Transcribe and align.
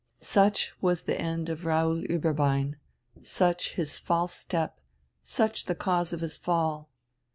Such 0.19 0.73
was 0.81 1.03
the 1.03 1.21
end 1.21 1.47
of 1.47 1.63
Raoul 1.63 2.01
Ueberbein, 2.09 2.77
such 3.21 3.73
his 3.73 3.99
false 3.99 4.33
step, 4.33 4.79
such 5.21 5.65
the 5.65 5.75
cause 5.75 6.11
of 6.11 6.21
his 6.21 6.37
fall. 6.37 6.89